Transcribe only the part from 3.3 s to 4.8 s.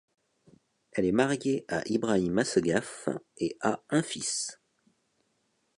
et a un fils.